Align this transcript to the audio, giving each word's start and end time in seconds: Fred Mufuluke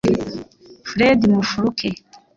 Fred 0.89 1.19
Mufuluke 1.33 1.89